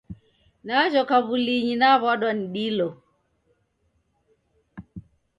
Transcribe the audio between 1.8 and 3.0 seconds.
naw'uadwa ni dilo